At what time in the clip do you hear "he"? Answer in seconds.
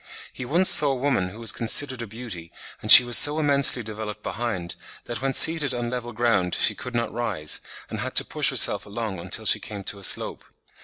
0.33-0.45